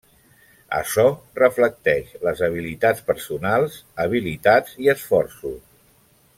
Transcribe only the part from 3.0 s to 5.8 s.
personals, habilitats i esforços.